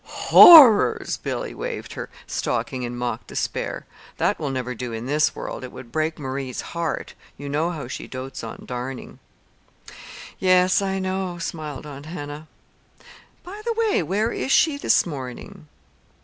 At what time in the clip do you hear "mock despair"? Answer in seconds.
2.97-3.85